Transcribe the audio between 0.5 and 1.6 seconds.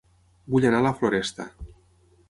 Vull anar a La Floresta